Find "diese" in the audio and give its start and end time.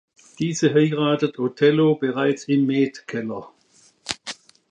0.39-0.73